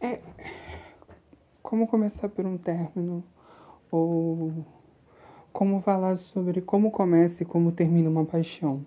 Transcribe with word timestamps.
É. 0.00 0.20
Como 1.60 1.88
começar 1.88 2.28
por 2.28 2.46
um 2.46 2.56
término? 2.56 3.24
Ou. 3.90 4.64
Como 5.52 5.80
falar 5.80 6.16
sobre 6.16 6.60
como 6.60 6.90
começa 6.90 7.42
e 7.42 7.46
como 7.46 7.72
termina 7.72 8.08
uma 8.08 8.24
paixão? 8.24 8.86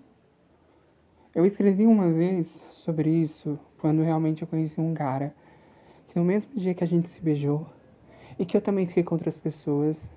Eu 1.35 1.45
escrevi 1.45 1.85
uma 1.85 2.09
vez 2.09 2.47
sobre 2.71 3.09
isso 3.09 3.59
quando 3.79 4.01
realmente 4.03 4.41
eu 4.41 4.47
conheci 4.47 4.79
um 4.79 4.93
cara 4.93 5.35
que 6.07 6.17
no 6.17 6.23
mesmo 6.23 6.55
dia 6.55 6.73
que 6.73 6.83
a 6.83 6.87
gente 6.87 7.09
se 7.09 7.21
beijou 7.21 7.65
e 8.39 8.45
que 8.45 8.55
eu 8.55 8.61
também 8.61 8.85
fiquei 8.85 9.03
com 9.03 9.15
outras 9.15 9.37
pessoas, 9.37 10.09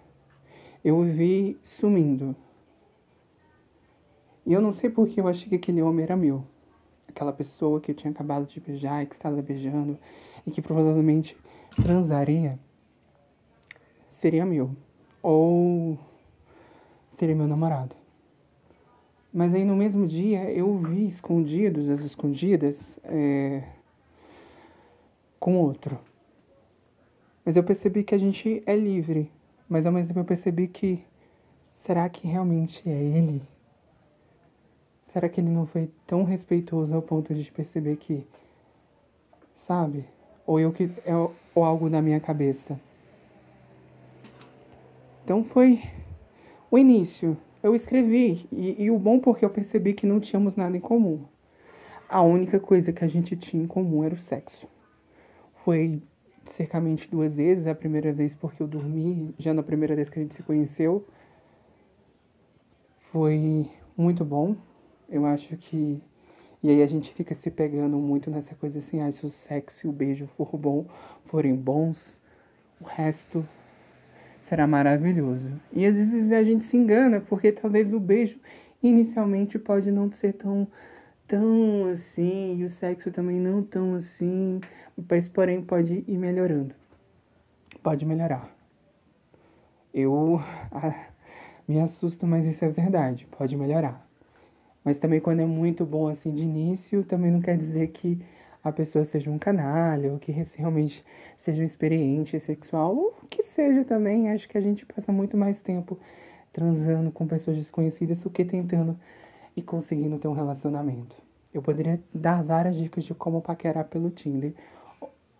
eu 0.84 0.96
o 0.96 1.04
vi 1.04 1.58
sumindo. 1.62 2.36
E 4.46 4.52
eu 4.52 4.60
não 4.60 4.72
sei 4.72 4.90
porque 4.90 5.20
eu 5.20 5.26
achei 5.26 5.48
que 5.48 5.56
aquele 5.56 5.82
homem 5.82 6.04
era 6.04 6.16
meu. 6.16 6.44
Aquela 7.14 7.32
pessoa 7.32 7.80
que 7.80 7.92
eu 7.92 7.94
tinha 7.94 8.10
acabado 8.10 8.44
de 8.44 8.58
beijar 8.58 9.04
e 9.04 9.06
que 9.06 9.14
estava 9.14 9.40
beijando 9.40 9.96
e 10.44 10.50
que 10.50 10.60
provavelmente 10.60 11.36
transaria 11.76 12.58
seria 14.10 14.44
meu. 14.44 14.74
Ou 15.22 15.96
seria 17.10 17.36
meu 17.36 17.46
namorado. 17.46 17.94
Mas 19.32 19.54
aí 19.54 19.64
no 19.64 19.76
mesmo 19.76 20.08
dia 20.08 20.50
eu 20.50 20.76
vi 20.76 21.06
escondidos, 21.06 21.88
as 21.88 22.00
escondidas, 22.00 22.98
é, 23.04 23.62
com 25.38 25.56
outro. 25.56 26.00
Mas 27.44 27.54
eu 27.54 27.62
percebi 27.62 28.02
que 28.02 28.14
a 28.14 28.18
gente 28.18 28.60
é 28.66 28.74
livre. 28.74 29.30
Mas 29.68 29.86
ao 29.86 29.92
mesmo 29.92 30.08
tempo 30.08 30.20
eu 30.20 30.24
percebi 30.24 30.66
que 30.66 31.00
será 31.72 32.08
que 32.08 32.26
realmente 32.26 32.82
é 32.88 32.92
ele? 32.92 33.53
Será 35.14 35.28
que 35.28 35.40
ele 35.40 35.48
não 35.48 35.64
foi 35.64 35.88
tão 36.08 36.24
respeitoso 36.24 36.92
ao 36.92 37.00
ponto 37.00 37.32
de 37.32 37.48
perceber 37.52 37.94
que, 37.98 38.26
sabe? 39.60 40.04
Ou 40.44 40.58
eu 40.58 40.72
que 40.72 40.90
é 41.06 41.14
ou 41.14 41.64
algo 41.64 41.88
na 41.88 42.02
minha 42.02 42.18
cabeça. 42.18 42.80
Então 45.22 45.44
foi 45.44 45.80
o 46.68 46.76
início. 46.76 47.36
Eu 47.62 47.76
escrevi 47.76 48.48
e, 48.50 48.82
e 48.82 48.90
o 48.90 48.98
bom 48.98 49.20
porque 49.20 49.44
eu 49.44 49.50
percebi 49.50 49.94
que 49.94 50.04
não 50.04 50.18
tínhamos 50.18 50.56
nada 50.56 50.76
em 50.76 50.80
comum. 50.80 51.24
A 52.08 52.20
única 52.20 52.58
coisa 52.58 52.92
que 52.92 53.04
a 53.04 53.08
gente 53.08 53.36
tinha 53.36 53.62
em 53.62 53.68
comum 53.68 54.02
era 54.02 54.16
o 54.16 54.18
sexo. 54.18 54.66
Foi 55.64 56.02
cercamente 56.44 57.08
duas 57.08 57.32
vezes. 57.32 57.68
A 57.68 57.74
primeira 57.76 58.12
vez 58.12 58.34
porque 58.34 58.60
eu 58.60 58.66
dormi, 58.66 59.32
já 59.38 59.54
na 59.54 59.62
primeira 59.62 59.94
vez 59.94 60.10
que 60.10 60.18
a 60.18 60.22
gente 60.22 60.34
se 60.34 60.42
conheceu. 60.42 61.06
Foi 63.12 63.70
muito 63.96 64.24
bom. 64.24 64.56
Eu 65.08 65.26
acho 65.26 65.56
que. 65.56 66.00
E 66.62 66.70
aí 66.70 66.82
a 66.82 66.86
gente 66.86 67.12
fica 67.12 67.34
se 67.34 67.50
pegando 67.50 67.98
muito 67.98 68.30
nessa 68.30 68.54
coisa 68.54 68.78
assim, 68.78 69.00
ah, 69.00 69.12
se 69.12 69.26
o 69.26 69.30
sexo 69.30 69.86
e 69.86 69.90
o 69.90 69.92
beijo 69.92 70.26
for 70.28 70.56
bom, 70.56 70.86
forem 71.26 71.54
bons, 71.54 72.18
o 72.80 72.84
resto 72.84 73.46
será 74.46 74.66
maravilhoso. 74.66 75.50
E 75.72 75.84
às 75.84 75.94
vezes 75.94 76.32
a 76.32 76.42
gente 76.42 76.64
se 76.64 76.76
engana, 76.76 77.20
porque 77.20 77.52
talvez 77.52 77.92
o 77.92 78.00
beijo 78.00 78.38
inicialmente 78.82 79.58
pode 79.58 79.90
não 79.90 80.10
ser 80.10 80.32
tão 80.34 80.66
tão 81.26 81.86
assim, 81.86 82.56
e 82.58 82.64
o 82.64 82.70
sexo 82.70 83.10
também 83.10 83.40
não 83.40 83.62
tão 83.62 83.94
assim, 83.94 84.60
mas 85.08 85.26
porém 85.26 85.62
pode 85.62 86.04
ir 86.06 86.18
melhorando. 86.18 86.74
Pode 87.82 88.04
melhorar. 88.04 88.54
Eu 89.92 90.38
ah, 90.70 91.06
me 91.66 91.80
assusto, 91.80 92.26
mas 92.26 92.44
isso 92.44 92.64
é 92.64 92.68
verdade, 92.68 93.26
pode 93.26 93.56
melhorar. 93.56 94.03
Mas 94.84 94.98
também 94.98 95.20
quando 95.20 95.40
é 95.40 95.46
muito 95.46 95.86
bom 95.86 96.08
assim 96.08 96.34
de 96.34 96.42
início, 96.42 97.02
também 97.04 97.30
não 97.30 97.40
quer 97.40 97.56
dizer 97.56 97.88
que 97.88 98.20
a 98.62 98.70
pessoa 98.70 99.04
seja 99.04 99.30
um 99.30 99.38
canalha 99.38 100.12
ou 100.12 100.18
que 100.18 100.32
realmente 100.56 101.04
seja 101.36 101.60
um 101.60 101.64
experiente 101.64 102.38
sexual 102.40 102.96
ou 102.96 103.14
que 103.28 103.42
seja 103.42 103.84
também. 103.84 104.30
Acho 104.30 104.48
que 104.48 104.58
a 104.58 104.60
gente 104.60 104.86
passa 104.86 105.10
muito 105.10 105.36
mais 105.36 105.60
tempo 105.60 105.98
transando 106.52 107.10
com 107.10 107.26
pessoas 107.26 107.56
desconhecidas 107.56 108.22
do 108.22 108.30
que 108.30 108.44
tentando 108.44 108.98
e 109.56 109.62
conseguindo 109.62 110.18
ter 110.18 110.28
um 110.28 110.32
relacionamento. 110.32 111.16
Eu 111.52 111.62
poderia 111.62 112.00
dar 112.12 112.42
várias 112.42 112.76
dicas 112.76 113.04
de 113.04 113.14
como 113.14 113.40
paquerar 113.40 113.84
pelo 113.84 114.10
Tinder. 114.10 114.54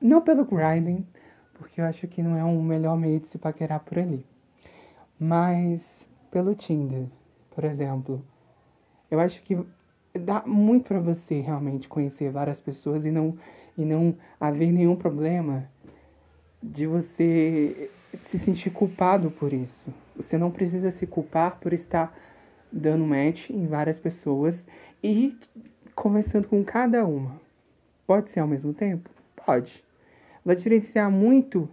Não 0.00 0.20
pelo 0.20 0.44
Grinding, 0.44 1.06
porque 1.54 1.80
eu 1.80 1.84
acho 1.84 2.06
que 2.06 2.22
não 2.22 2.36
é 2.36 2.44
um 2.44 2.62
melhor 2.62 2.96
meio 2.96 3.20
de 3.20 3.28
se 3.28 3.38
paquerar 3.38 3.80
por 3.80 3.98
ali. 3.98 4.24
Mas 5.18 6.06
pelo 6.30 6.54
Tinder, 6.54 7.06
por 7.50 7.64
exemplo. 7.64 8.22
Eu 9.14 9.20
acho 9.20 9.40
que 9.42 9.56
dá 10.12 10.42
muito 10.44 10.88
para 10.88 10.98
você 10.98 11.40
realmente 11.40 11.86
conhecer 11.86 12.30
várias 12.30 12.60
pessoas 12.60 13.04
e 13.04 13.12
não 13.12 13.36
e 13.76 13.84
não 13.84 14.16
haver 14.40 14.72
nenhum 14.72 14.94
problema 14.94 15.68
de 16.62 16.86
você 16.86 17.90
se 18.24 18.38
sentir 18.38 18.70
culpado 18.70 19.30
por 19.30 19.52
isso. 19.52 19.84
Você 20.16 20.36
não 20.36 20.50
precisa 20.50 20.90
se 20.90 21.06
culpar 21.06 21.58
por 21.60 21.72
estar 21.72 22.16
dando 22.70 23.04
match 23.04 23.50
em 23.50 23.66
várias 23.66 23.98
pessoas 23.98 24.64
e 25.02 25.36
conversando 25.94 26.48
com 26.48 26.64
cada 26.64 27.04
uma. 27.04 27.40
Pode 28.06 28.30
ser 28.30 28.40
ao 28.40 28.48
mesmo 28.48 28.72
tempo? 28.72 29.08
Pode. 29.44 29.82
Vai 30.44 30.56
diferenciar 30.56 31.10
muito 31.10 31.68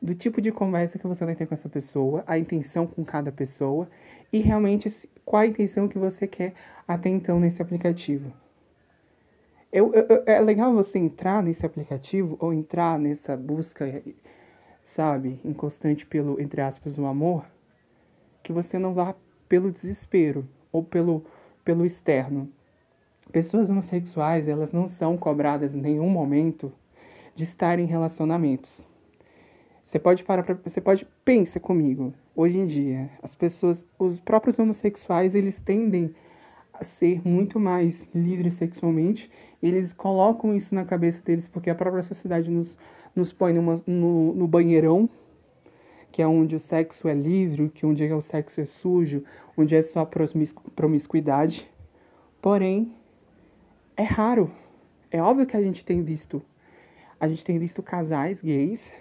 do 0.00 0.14
tipo 0.14 0.40
de 0.40 0.52
conversa 0.52 0.98
que 0.98 1.06
você 1.06 1.24
vai 1.24 1.34
ter 1.34 1.46
com 1.46 1.54
essa 1.54 1.68
pessoa, 1.68 2.22
a 2.26 2.38
intenção 2.38 2.86
com 2.86 3.04
cada 3.04 3.32
pessoa 3.32 3.88
e 4.32 4.38
realmente 4.38 4.90
qual 5.24 5.42
a 5.42 5.46
intenção 5.46 5.88
que 5.88 5.98
você 5.98 6.26
quer 6.26 6.54
até 6.86 7.08
então 7.08 7.40
nesse 7.40 7.60
aplicativo. 7.60 8.32
Eu, 9.70 9.92
eu, 9.92 10.22
é 10.24 10.40
legal 10.40 10.72
você 10.72 10.98
entrar 10.98 11.42
nesse 11.42 11.66
aplicativo 11.66 12.36
ou 12.40 12.54
entrar 12.54 12.98
nessa 12.98 13.36
busca, 13.36 14.02
sabe, 14.84 15.38
inconstante 15.44 16.06
pelo, 16.06 16.40
entre 16.40 16.62
aspas, 16.62 16.96
o 16.96 17.04
amor, 17.04 17.44
que 18.42 18.52
você 18.52 18.78
não 18.78 18.94
vá 18.94 19.14
pelo 19.46 19.70
desespero 19.70 20.48
ou 20.72 20.82
pelo, 20.82 21.22
pelo 21.64 21.84
externo. 21.84 22.50
Pessoas 23.30 23.68
homossexuais, 23.68 24.48
elas 24.48 24.72
não 24.72 24.88
são 24.88 25.18
cobradas 25.18 25.74
em 25.74 25.80
nenhum 25.82 26.08
momento 26.08 26.72
de 27.34 27.44
estar 27.44 27.78
em 27.78 27.84
relacionamentos. 27.84 28.87
Você 29.88 29.98
pode 29.98 30.22
parar 30.22 30.42
pra, 30.42 30.52
você 30.52 30.82
pode 30.82 31.06
pensa 31.24 31.58
comigo. 31.58 32.12
Hoje 32.36 32.58
em 32.58 32.66
dia, 32.66 33.08
as 33.22 33.34
pessoas, 33.34 33.86
os 33.98 34.20
próprios 34.20 34.58
homossexuais, 34.58 35.34
eles 35.34 35.62
tendem 35.62 36.14
a 36.74 36.84
ser 36.84 37.26
muito 37.26 37.58
mais 37.58 38.06
livres 38.14 38.52
sexualmente. 38.52 39.30
Eles 39.62 39.94
colocam 39.94 40.54
isso 40.54 40.74
na 40.74 40.84
cabeça 40.84 41.22
deles 41.22 41.48
porque 41.48 41.70
a 41.70 41.74
própria 41.74 42.02
sociedade 42.02 42.50
nos, 42.50 42.76
nos 43.16 43.32
põe 43.32 43.54
numa, 43.54 43.82
no, 43.86 44.34
no 44.34 44.46
banheirão, 44.46 45.08
que 46.12 46.20
é 46.20 46.26
onde 46.26 46.54
o 46.54 46.60
sexo 46.60 47.08
é 47.08 47.14
livre, 47.14 47.70
que 47.70 47.86
onde 47.86 48.04
o 48.12 48.20
sexo 48.20 48.60
é 48.60 48.66
sujo, 48.66 49.24
onde 49.56 49.74
é 49.74 49.80
só 49.80 50.06
promiscuidade. 50.76 51.66
Porém, 52.42 52.92
é 53.96 54.02
raro. 54.02 54.50
É 55.10 55.22
óbvio 55.22 55.46
que 55.46 55.56
a 55.56 55.62
gente 55.62 55.82
tem 55.82 56.02
visto. 56.02 56.42
A 57.18 57.26
gente 57.26 57.42
tem 57.42 57.58
visto 57.58 57.82
casais 57.82 58.42
gays 58.42 58.92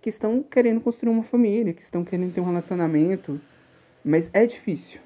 que 0.00 0.08
estão 0.08 0.42
querendo 0.42 0.80
construir 0.80 1.12
uma 1.12 1.22
família, 1.22 1.74
que 1.74 1.82
estão 1.82 2.04
querendo 2.04 2.32
ter 2.32 2.40
um 2.40 2.46
relacionamento, 2.46 3.40
mas 4.04 4.30
é 4.32 4.46
difícil. 4.46 5.00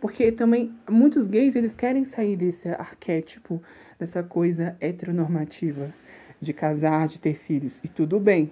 Porque 0.00 0.32
também 0.32 0.74
muitos 0.90 1.26
gays 1.26 1.54
eles 1.54 1.74
querem 1.74 2.04
sair 2.04 2.36
desse 2.36 2.68
arquétipo, 2.68 3.62
dessa 3.98 4.22
coisa 4.22 4.76
heteronormativa 4.80 5.94
de 6.40 6.52
casar, 6.52 7.06
de 7.06 7.20
ter 7.20 7.34
filhos 7.34 7.78
e 7.84 7.88
tudo 7.88 8.18
bem. 8.18 8.50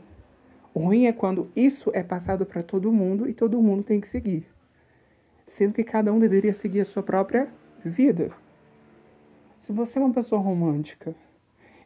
O 0.73 0.81
ruim 0.81 1.07
é 1.07 1.13
quando 1.13 1.51
isso 1.57 1.91
é 1.93 2.03
passado 2.03 2.47
para 2.47 2.63
todo 2.63 2.93
mundo 2.93 3.29
e 3.29 3.35
todo 3.35 3.61
mundo 3.61 3.83
tem 3.83 4.01
que 4.01 4.09
seguir. 4.09 4.47
Sendo 5.47 5.75
que 5.75 5.83
cada 5.83 6.13
um 6.13 6.21
deveria 6.21 6.53
seguir 6.53 6.83
a 6.83 6.85
sua 6.85 7.03
própria 7.03 7.49
vida. 7.85 8.31
Se 9.59 9.73
você 9.73 9.99
é 9.99 10.03
uma 10.03 10.15
pessoa 10.15 10.41
romântica 10.41 11.15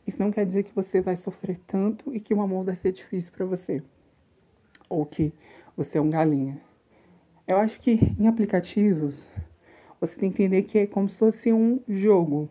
isso 0.07 0.21
não 0.21 0.31
quer 0.31 0.45
dizer 0.45 0.65
que 0.65 0.75
você 0.75 1.01
vai 1.01 1.17
sofrer 1.17 1.59
tanto 1.67 2.15
e 2.15 2.21
que 2.21 2.35
o 2.35 2.41
amor 2.41 2.65
vai 2.65 2.75
ser 2.75 2.93
difícil 2.93 3.33
para 3.33 3.47
você. 3.47 3.83
Ou 4.89 5.05
que 5.07 5.33
você 5.77 5.99
é 5.99 6.01
um 6.01 6.11
galinha. 6.11 6.61
Eu 7.47 7.57
acho 7.59 7.81
que 7.81 8.15
em 8.19 8.27
aplicativos 8.27 9.29
você 10.01 10.17
tem 10.17 10.31
que 10.31 10.43
entender 10.43 10.63
que 10.63 10.79
é 10.79 10.87
como 10.87 11.09
se 11.09 11.19
fosse 11.19 11.53
um 11.53 11.81
jogo. 11.89 12.49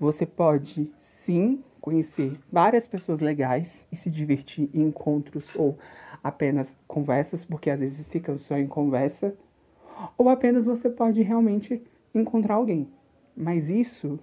Você 0.00 0.24
pode 0.26 0.90
sim 1.24 1.62
conhecer 1.80 2.38
várias 2.50 2.86
pessoas 2.86 3.20
legais 3.20 3.86
e 3.90 3.96
se 3.96 4.08
divertir 4.08 4.70
em 4.72 4.82
encontros 4.82 5.54
ou 5.56 5.76
apenas 6.22 6.74
conversas, 6.86 7.44
porque 7.44 7.68
às 7.68 7.80
vezes 7.80 8.08
ficam 8.08 8.38
só 8.38 8.56
em 8.56 8.66
conversa, 8.66 9.34
ou 10.16 10.28
apenas 10.28 10.64
você 10.64 10.88
pode 10.88 11.20
realmente 11.22 11.82
encontrar 12.14 12.54
alguém. 12.54 12.88
Mas 13.36 13.68
isso 13.68 14.18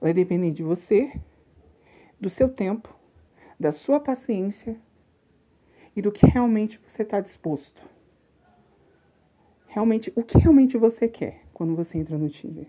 vai 0.00 0.12
depender 0.12 0.50
de 0.50 0.62
você, 0.62 1.12
do 2.20 2.28
seu 2.30 2.48
tempo, 2.48 2.94
da 3.58 3.72
sua 3.72 4.00
paciência 4.00 4.76
e 5.96 6.02
do 6.02 6.10
que 6.10 6.26
realmente 6.26 6.80
você 6.86 7.02
está 7.02 7.20
disposto. 7.20 7.82
Realmente, 9.66 10.12
o 10.14 10.22
que 10.22 10.38
realmente 10.38 10.76
você 10.76 11.08
quer 11.08 11.42
quando 11.52 11.74
você 11.74 11.98
entra 11.98 12.16
no 12.16 12.28
Tinder? 12.28 12.66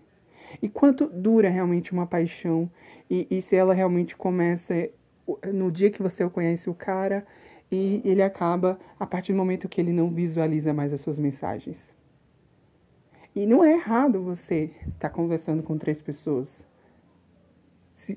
E 0.61 0.69
quanto 0.69 1.07
dura 1.07 1.49
realmente 1.49 1.91
uma 1.91 2.05
paixão? 2.05 2.69
E, 3.09 3.27
e 3.29 3.41
se 3.41 3.55
ela 3.55 3.73
realmente 3.73 4.15
começa 4.15 4.89
no 5.53 5.71
dia 5.71 5.89
que 5.89 6.01
você 6.01 6.27
conhece 6.29 6.69
o 6.69 6.73
cara 6.73 7.25
e 7.71 8.01
ele 8.05 8.21
acaba 8.21 8.79
a 8.99 9.05
partir 9.05 9.33
do 9.33 9.37
momento 9.37 9.67
que 9.67 9.81
ele 9.81 9.91
não 9.91 10.09
visualiza 10.09 10.73
mais 10.73 10.93
as 10.93 11.01
suas 11.01 11.17
mensagens. 11.17 11.93
E 13.35 13.45
não 13.45 13.63
é 13.63 13.73
errado 13.73 14.21
você 14.21 14.71
estar 14.87 15.09
tá 15.09 15.09
conversando 15.09 15.61
com 15.61 15.77
três 15.77 16.01
pessoas, 16.01 16.65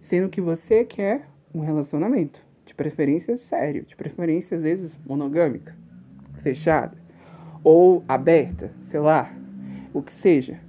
sendo 0.03 0.29
que 0.29 0.41
você 0.41 0.85
quer 0.85 1.29
um 1.55 1.61
relacionamento, 1.61 2.45
de 2.67 2.75
preferência 2.75 3.37
sério, 3.39 3.85
de 3.85 3.97
preferência 3.97 4.57
às 4.57 4.63
vezes 4.63 4.99
monogâmica, 5.07 5.75
fechada 6.43 6.97
ou 7.65 8.05
aberta, 8.07 8.73
sei 8.83 9.01
lá, 9.01 9.33
o 9.93 10.03
que 10.03 10.13
seja. 10.13 10.61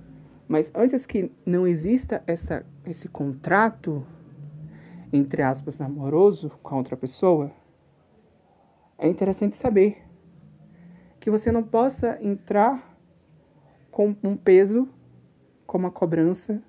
Mas 0.48 0.72
antes 0.74 1.06
que 1.06 1.32
não 1.46 1.68
exista 1.68 2.24
essa, 2.26 2.66
esse 2.86 3.08
contrato, 3.08 4.06
entre 5.14 5.42
aspas, 5.42 5.80
amoroso 5.80 6.52
com 6.64 6.76
a 6.76 6.78
outra 6.78 6.98
pessoa, 6.98 7.52
é 8.98 9.08
interessante 9.08 9.56
saber 9.56 10.04
que 11.20 11.30
você 11.30 11.52
não 11.52 11.64
possa 11.64 12.18
entrar 12.22 12.98
com 13.92 14.16
um 14.24 14.36
peso, 14.36 14.88
com 15.68 15.78
uma 15.78 15.92
cobrança, 15.92 16.62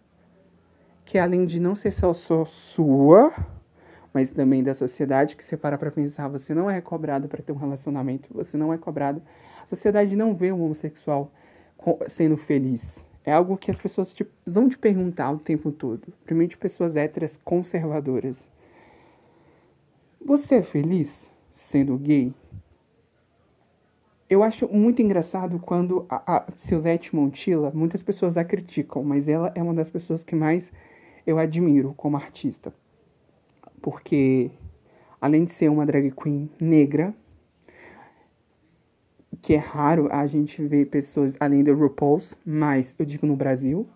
que 1.04 1.18
além 1.18 1.44
de 1.44 1.58
não 1.58 1.74
ser 1.74 1.92
só, 1.92 2.12
só 2.12 2.44
sua, 2.44 3.32
mas 4.12 4.30
também 4.30 4.62
da 4.62 4.74
sociedade, 4.74 5.36
que 5.36 5.44
você 5.44 5.56
para 5.56 5.78
para 5.78 5.90
pensar, 5.90 6.28
você 6.28 6.54
não 6.54 6.70
é 6.70 6.80
cobrado 6.80 7.28
para 7.28 7.42
ter 7.42 7.52
um 7.52 7.56
relacionamento, 7.56 8.28
você 8.32 8.56
não 8.56 8.72
é 8.72 8.78
cobrado. 8.78 9.22
A 9.62 9.66
sociedade 9.66 10.16
não 10.16 10.34
vê 10.34 10.52
um 10.52 10.64
homossexual 10.64 11.30
sendo 12.08 12.36
feliz. 12.36 13.04
É 13.24 13.32
algo 13.32 13.56
que 13.56 13.70
as 13.70 13.78
pessoas 13.78 14.12
te, 14.12 14.26
vão 14.46 14.68
te 14.68 14.78
perguntar 14.78 15.30
o 15.30 15.38
tempo 15.38 15.70
todo. 15.70 16.00
Principalmente 16.24 16.56
pessoas 16.56 16.96
héteras 16.96 17.38
conservadoras. 17.44 18.48
Você 20.24 20.56
é 20.56 20.62
feliz 20.62 21.30
sendo 21.52 21.96
gay? 21.98 22.34
Eu 24.30 24.44
acho 24.44 24.68
muito 24.68 25.02
engraçado 25.02 25.58
quando 25.58 26.06
a, 26.08 26.36
a 26.36 26.44
Silvete 26.54 27.16
Montilla, 27.16 27.72
muitas 27.74 28.00
pessoas 28.00 28.36
a 28.36 28.44
criticam, 28.44 29.02
mas 29.02 29.26
ela 29.26 29.50
é 29.56 29.62
uma 29.62 29.74
das 29.74 29.90
pessoas 29.90 30.22
que 30.22 30.36
mais 30.36 30.72
eu 31.26 31.36
admiro 31.36 31.92
como 31.96 32.16
artista. 32.16 32.72
Porque, 33.82 34.48
além 35.20 35.46
de 35.46 35.50
ser 35.50 35.68
uma 35.68 35.84
drag 35.84 36.12
queen 36.12 36.48
negra, 36.60 37.12
que 39.42 39.54
é 39.54 39.58
raro 39.58 40.08
a 40.12 40.24
gente 40.28 40.62
ver 40.64 40.86
pessoas 40.86 41.34
além 41.40 41.64
do 41.64 41.74
RuPaul's, 41.74 42.38
mas 42.46 42.94
eu 43.00 43.04
digo 43.04 43.26
no 43.26 43.34
Brasil, 43.34 43.88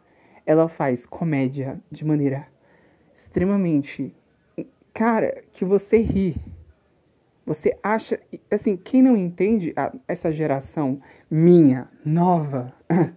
ela 0.45 0.69
faz 0.69 1.07
comédia 1.07 1.81
de 1.93 2.05
maneira 2.05 2.49
extremamente. 3.15 4.13
Cara, 4.93 5.45
que 5.53 5.65
você 5.65 5.99
ri. 5.99 6.35
Você 7.47 7.77
acha. 7.83 8.21
Assim, 8.51 8.77
quem 8.77 9.03
não 9.03 9.17
entende 9.17 9.73
a, 9.77 9.93
essa 10.09 10.33
geração 10.33 11.01
minha, 11.31 11.89
nova, 12.05 12.73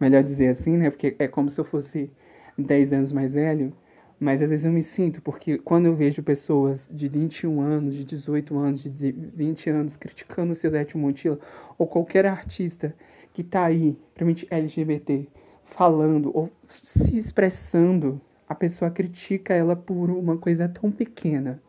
melhor 0.00 0.22
dizer 0.22 0.48
assim, 0.48 0.76
né? 0.76 0.90
Porque 0.90 1.16
é 1.18 1.28
como 1.28 1.50
se 1.50 1.60
eu 1.60 1.64
fosse 1.64 2.10
10 2.58 2.92
anos 2.92 3.12
mais 3.12 3.32
velho 3.32 3.72
mas 4.18 4.40
às 4.40 4.48
vezes 4.48 4.64
eu 4.64 4.72
me 4.72 4.82
sinto, 4.82 5.20
porque 5.20 5.58
quando 5.58 5.86
eu 5.86 5.94
vejo 5.94 6.22
pessoas 6.22 6.88
de 6.90 7.06
21 7.08 7.60
anos, 7.60 7.94
de 7.94 8.04
18 8.04 8.56
anos, 8.58 8.82
de 8.82 9.12
20 9.12 9.68
anos 9.68 9.96
criticando 9.96 10.52
o 10.52 10.54
Silvete 10.54 10.96
Montilla, 10.96 11.38
ou 11.76 11.86
qualquer 11.86 12.24
artista 12.24 12.94
que 13.34 13.44
tá 13.44 13.66
aí, 13.66 13.96
principalmente 14.14 14.46
LGBT, 14.50 15.28
falando 15.64 16.30
ou 16.34 16.50
se 16.68 17.18
expressando, 17.18 18.18
a 18.48 18.54
pessoa 18.54 18.90
critica 18.90 19.52
ela 19.52 19.76
por 19.76 20.10
uma 20.10 20.38
coisa 20.38 20.66
tão 20.66 20.90
pequena. 20.90 21.60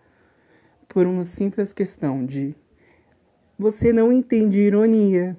Por 0.98 1.06
uma 1.06 1.24
simples 1.24 1.72
questão 1.74 2.26
de 2.26 2.56
você 3.56 3.94
não 3.94 4.12
entende 4.12 4.60
ironia, 4.60 5.38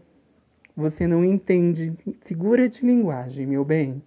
você 0.76 1.04
não 1.04 1.24
entende 1.24 1.92
figura 2.20 2.68
de 2.68 2.86
linguagem, 2.86 3.44
meu 3.44 3.64
bem. 3.64 4.00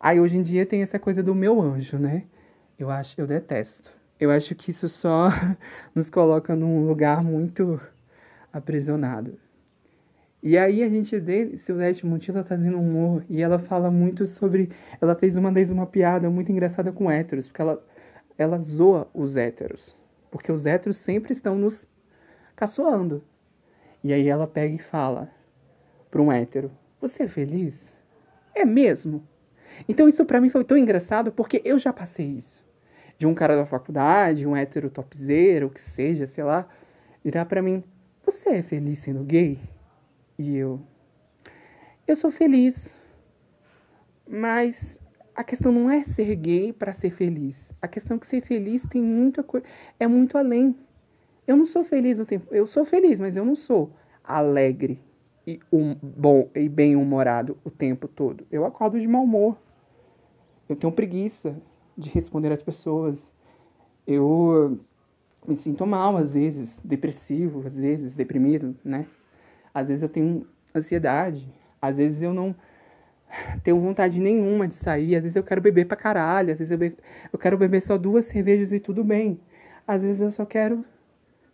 Aí 0.00 0.18
hoje 0.18 0.36
em 0.36 0.42
dia 0.42 0.66
tem 0.66 0.82
essa 0.82 0.98
coisa 0.98 1.22
do 1.22 1.32
meu 1.32 1.62
anjo, 1.62 1.96
né? 1.96 2.24
Eu 2.76 2.90
acho, 2.90 3.20
eu 3.20 3.24
detesto. 3.24 3.92
Eu 4.18 4.32
acho 4.32 4.52
que 4.56 4.72
isso 4.72 4.88
só 4.88 5.28
nos 5.94 6.10
coloca 6.10 6.56
num 6.56 6.88
lugar 6.88 7.22
muito 7.22 7.80
aprisionado. 8.52 9.38
E 10.42 10.58
aí 10.58 10.82
a 10.82 10.88
gente 10.88 11.16
vê 11.20 11.56
Silvete 11.58 12.04
Montilla 12.04 12.42
fazendo 12.42 12.80
humor 12.80 13.24
e 13.30 13.40
ela 13.40 13.60
fala 13.60 13.92
muito 13.92 14.26
sobre. 14.26 14.72
Ela 15.00 15.14
fez 15.14 15.36
uma 15.36 15.52
vez 15.52 15.70
uma 15.70 15.86
piada 15.86 16.28
muito 16.28 16.50
engraçada 16.50 16.90
com 16.90 17.08
héteros, 17.08 17.46
porque 17.46 17.62
ela, 17.62 17.80
ela 18.36 18.58
zoa 18.58 19.08
os 19.14 19.36
héteros. 19.36 19.96
Porque 20.30 20.52
os 20.52 20.66
héteros 20.66 20.96
sempre 20.96 21.32
estão 21.32 21.56
nos 21.56 21.86
caçoando. 22.54 23.22
E 24.02 24.12
aí 24.12 24.28
ela 24.28 24.46
pega 24.46 24.74
e 24.74 24.78
fala 24.78 25.30
para 26.10 26.22
um 26.22 26.32
hétero: 26.32 26.70
Você 27.00 27.24
é 27.24 27.28
feliz? 27.28 27.92
É 28.54 28.64
mesmo? 28.64 29.26
Então 29.88 30.08
isso 30.08 30.24
para 30.24 30.40
mim 30.40 30.48
foi 30.48 30.64
tão 30.64 30.76
engraçado 30.76 31.30
porque 31.30 31.60
eu 31.64 31.78
já 31.78 31.92
passei 31.92 32.26
isso. 32.26 32.66
De 33.16 33.26
um 33.26 33.34
cara 33.34 33.56
da 33.56 33.66
faculdade, 33.66 34.46
um 34.46 34.56
hétero 34.56 34.90
topzera, 34.90 35.66
o 35.66 35.70
que 35.70 35.80
seja, 35.80 36.26
sei 36.26 36.44
lá, 36.44 36.68
virar 37.24 37.44
para 37.46 37.62
mim: 37.62 37.82
Você 38.24 38.50
é 38.50 38.62
feliz 38.62 39.00
sendo 39.00 39.24
gay? 39.24 39.58
E 40.38 40.56
eu: 40.56 40.80
Eu 42.06 42.16
sou 42.16 42.30
feliz. 42.30 42.94
Mas 44.26 45.00
a 45.38 45.44
questão 45.44 45.70
não 45.70 45.88
é 45.88 46.02
ser 46.02 46.34
gay 46.34 46.72
para 46.72 46.92
ser 46.92 47.10
feliz. 47.10 47.72
A 47.80 47.86
questão 47.86 48.16
é 48.16 48.20
que 48.20 48.26
ser 48.26 48.40
feliz 48.40 48.84
tem 48.86 49.00
muita 49.00 49.40
coisa. 49.40 49.64
É 50.00 50.04
muito 50.04 50.36
além. 50.36 50.74
Eu 51.46 51.56
não 51.56 51.64
sou 51.64 51.84
feliz 51.84 52.18
o 52.18 52.26
tempo. 52.26 52.52
Eu 52.52 52.66
sou 52.66 52.84
feliz, 52.84 53.20
mas 53.20 53.36
eu 53.36 53.44
não 53.44 53.54
sou 53.54 53.92
alegre 54.24 55.00
e 55.46 55.60
um, 55.72 55.94
bom 55.94 56.50
e 56.56 56.68
bem 56.68 56.96
humorado 56.96 57.56
o 57.64 57.70
tempo 57.70 58.08
todo. 58.08 58.44
Eu 58.50 58.64
acordo 58.64 58.98
de 58.98 59.06
mau 59.06 59.22
humor. 59.22 59.56
Eu 60.68 60.74
tenho 60.74 60.92
preguiça 60.92 61.56
de 61.96 62.10
responder 62.10 62.50
às 62.50 62.60
pessoas. 62.60 63.30
Eu 64.04 64.80
me 65.46 65.54
sinto 65.54 65.86
mal 65.86 66.16
às 66.16 66.34
vezes, 66.34 66.80
depressivo, 66.82 67.64
às 67.64 67.76
vezes 67.76 68.12
deprimido, 68.12 68.74
né? 68.84 69.06
Às 69.72 69.86
vezes 69.86 70.02
eu 70.02 70.08
tenho 70.08 70.48
ansiedade, 70.74 71.48
às 71.80 71.96
vezes 71.96 72.22
eu 72.22 72.34
não 72.34 72.56
tenho 73.62 73.78
vontade 73.80 74.20
nenhuma 74.20 74.66
de 74.66 74.74
sair, 74.74 75.16
às 75.16 75.22
vezes 75.22 75.36
eu 75.36 75.42
quero 75.42 75.60
beber 75.60 75.86
pra 75.86 75.96
caralho, 75.96 76.52
às 76.52 76.58
vezes 76.58 76.70
eu, 76.70 76.78
be... 76.78 76.96
eu 77.32 77.38
quero 77.38 77.56
beber 77.56 77.82
só 77.82 77.98
duas 77.98 78.24
cervejas 78.26 78.72
e 78.72 78.80
tudo 78.80 79.04
bem. 79.04 79.40
Às 79.86 80.02
vezes 80.02 80.20
eu 80.20 80.30
só 80.30 80.44
quero 80.44 80.84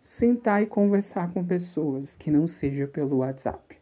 sentar 0.01 0.61
e 0.61 0.65
conversar 0.65 1.31
com 1.33 1.43
pessoas 1.43 2.15
que 2.15 2.29
não 2.29 2.47
seja 2.47 2.87
pelo 2.87 3.17
WhatsApp. 3.17 3.77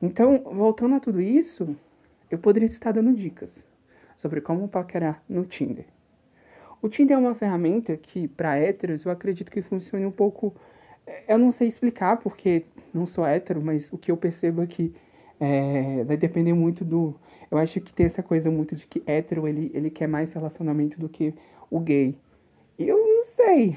Então, 0.00 0.42
voltando 0.44 0.94
a 0.94 1.00
tudo 1.00 1.20
isso, 1.20 1.76
eu 2.30 2.38
poderia 2.38 2.66
estar 2.66 2.92
dando 2.92 3.12
dicas 3.12 3.64
sobre 4.16 4.40
como 4.40 4.68
paquerar 4.68 5.22
no 5.28 5.44
Tinder. 5.44 5.84
O 6.80 6.88
Tinder 6.88 7.16
é 7.16 7.20
uma 7.20 7.34
ferramenta 7.34 7.96
que, 7.96 8.28
para 8.28 8.56
héteros, 8.56 9.04
eu 9.04 9.12
acredito 9.12 9.50
que 9.50 9.62
funcione 9.62 10.04
um 10.04 10.10
pouco. 10.10 10.54
Eh, 11.06 11.24
eu 11.28 11.38
não 11.38 11.50
sei 11.50 11.68
explicar 11.68 12.18
porque 12.18 12.64
não 12.92 13.06
sou 13.06 13.26
hétero, 13.26 13.62
mas 13.62 13.92
o 13.92 13.98
que 13.98 14.10
eu 14.10 14.16
percebo 14.16 14.62
é 14.62 14.66
que 14.66 14.94
é, 15.40 16.04
vai 16.04 16.16
depender 16.16 16.52
muito 16.52 16.84
do. 16.84 17.14
Eu 17.50 17.58
acho 17.58 17.80
que 17.80 17.92
tem 17.92 18.06
essa 18.06 18.22
coisa 18.22 18.50
muito 18.50 18.74
de 18.74 18.86
que 18.86 19.02
hétero 19.06 19.46
ele, 19.46 19.70
ele 19.74 19.90
quer 19.90 20.06
mais 20.06 20.32
relacionamento 20.32 20.98
do 20.98 21.08
que 21.08 21.34
o 21.70 21.78
gay. 21.78 22.16
Eu 22.78 22.96
não 22.96 23.24
sei. 23.24 23.76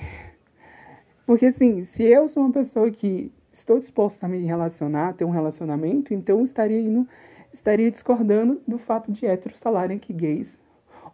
Porque 1.26 1.48
assim, 1.48 1.84
se 1.84 2.04
eu 2.04 2.28
sou 2.30 2.44
uma 2.44 2.52
pessoa 2.52 2.90
que 2.90 3.32
estou 3.52 3.80
disposto 3.80 4.24
a 4.24 4.28
me 4.28 4.40
relacionar, 4.46 5.10
a 5.10 5.14
ter 5.14 5.26
um 5.26 5.30
relacionamento, 5.30 6.14
então 6.14 6.42
estaria 6.44 6.80
indo 6.80 7.08
estaria 7.54 7.90
discordando 7.90 8.62
do 8.68 8.78
fato 8.78 9.12
de 9.12 9.26
héteros 9.26 9.60
falarem 9.60 9.98
que 9.98 10.14
gays, 10.14 10.60